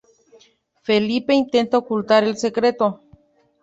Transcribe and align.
Felipe 0.81 1.31
intenta 1.35 1.77
ocultar 1.77 2.23
el 2.23 2.35
secreto. 2.35 3.03